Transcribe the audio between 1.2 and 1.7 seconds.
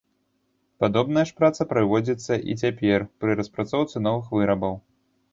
ж праца